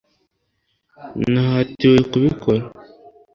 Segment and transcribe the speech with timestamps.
[1.31, 2.63] nahatiwe kubikora